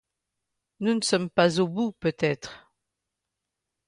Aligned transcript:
Nous 0.79 0.95
ne 0.95 1.01
sommes 1.03 1.29
pas 1.29 1.59
au 1.59 1.67
bout 1.67 1.91
peut-être. 1.91 2.71